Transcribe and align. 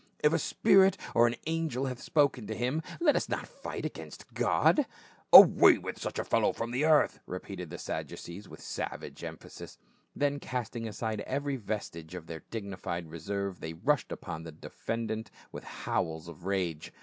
"If 0.23 0.33
a 0.33 0.39
spirit 0.39 0.97
or 1.13 1.27
an 1.27 1.35
angel 1.45 1.85
hath 1.85 2.01
spoken 2.01 2.47
to 2.47 2.55
him, 2.55 2.81
let 2.99 3.15
us 3.15 3.29
not 3.29 3.45
fight 3.45 3.85
against 3.85 4.33
God!" 4.33 4.87
"Away 5.31 5.77
with 5.77 6.01
such 6.01 6.17
a 6.17 6.23
fellow 6.23 6.53
from 6.53 6.71
the 6.71 6.85
earth!" 6.85 7.19
repeated 7.27 7.69
the 7.69 7.77
Sadducees 7.77 8.49
with 8.49 8.61
savage 8.61 9.23
emphasis; 9.23 9.77
then 10.15 10.39
casting 10.39 10.87
aside 10.87 11.21
every 11.27 11.55
vestige 11.55 12.15
of 12.15 12.25
their 12.25 12.41
dignified 12.49 13.11
reserve 13.11 13.59
they 13.59 13.73
rushed 13.73 14.11
upon 14.11 14.41
the 14.41 14.51
defendant 14.51 15.29
with 15.51 15.63
howls 15.85 16.27
of 16.27 16.45
rage. 16.47 16.91